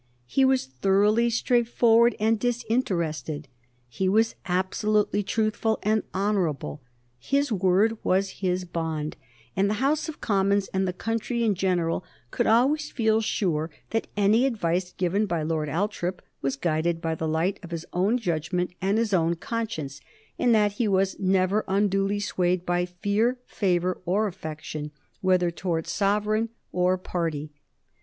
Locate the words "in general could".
11.43-12.47